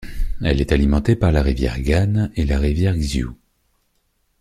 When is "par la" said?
1.15-1.43